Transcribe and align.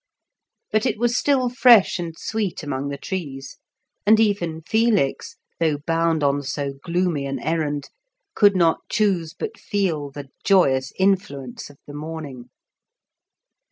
But 0.71 0.87
it 0.87 0.97
was 0.97 1.15
still 1.15 1.47
fresh 1.47 1.99
and 1.99 2.17
sweet 2.17 2.63
among 2.63 2.89
the 2.89 2.97
trees, 2.97 3.59
and 4.03 4.19
even 4.19 4.63
Felix, 4.63 5.35
though 5.59 5.77
bound 5.77 6.23
on 6.23 6.41
so 6.41 6.73
gloomy 6.83 7.27
an 7.27 7.37
errand, 7.37 7.91
could 8.33 8.55
not 8.55 8.79
choose 8.89 9.35
but 9.35 9.59
feel 9.59 10.09
the 10.09 10.29
joyous 10.43 10.91
influence 10.97 11.69
of 11.69 11.77
the 11.85 11.93
morning. 11.93 12.49